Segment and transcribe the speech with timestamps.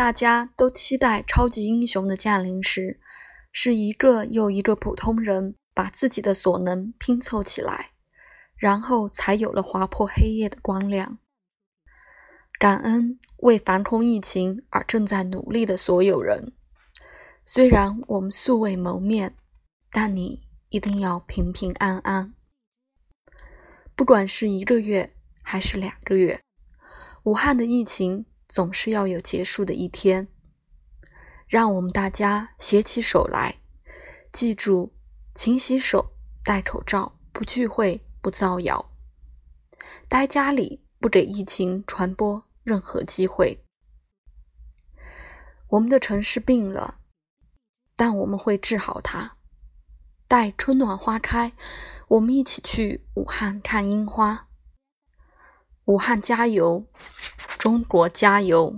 [0.00, 2.98] 大家都期待超级英雄的降临时，
[3.52, 7.90] 是一个又一个普通人把自己的所能拼凑起来，
[8.56, 11.18] 然后才有了划破黑夜的光亮。
[12.58, 16.54] 感恩为防控疫情而正在努力的所有人。
[17.44, 19.36] 虽然我们素未谋面，
[19.92, 20.40] 但你
[20.70, 22.32] 一定要平平安安。
[23.94, 25.12] 不管是一个月
[25.42, 26.40] 还是两个月，
[27.24, 30.28] 武汉的疫情总是要有结束的一天。
[31.46, 33.60] 让我们大家携起手来，
[34.30, 34.92] 记住：
[35.34, 36.12] 勤洗手、
[36.44, 38.92] 戴口罩、不聚会、不造谣，
[40.06, 43.64] 待家里，不给疫情传播任何机会。
[45.68, 46.98] 我们的城市病了。
[47.96, 49.36] 但我们会治好它。
[50.26, 51.52] 待春暖花开，
[52.08, 54.48] 我们一起去武汉看樱花。
[55.84, 56.86] 武汉加油，
[57.60, 58.74] 中国加油！